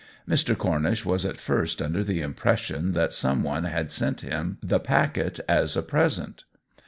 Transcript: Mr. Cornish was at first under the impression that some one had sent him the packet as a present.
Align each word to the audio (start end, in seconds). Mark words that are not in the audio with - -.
Mr. 0.27 0.57
Cornish 0.57 1.05
was 1.05 1.27
at 1.27 1.37
first 1.37 1.79
under 1.79 2.03
the 2.03 2.21
impression 2.23 2.93
that 2.93 3.13
some 3.13 3.43
one 3.43 3.65
had 3.65 3.91
sent 3.91 4.21
him 4.21 4.57
the 4.63 4.79
packet 4.79 5.39
as 5.47 5.77
a 5.77 5.83
present. 5.83 6.43